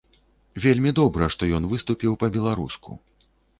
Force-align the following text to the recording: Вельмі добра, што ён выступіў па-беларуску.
Вельмі 0.63 0.93
добра, 0.99 1.27
што 1.35 1.51
ён 1.59 1.69
выступіў 1.75 2.19
па-беларуску. 2.25 3.01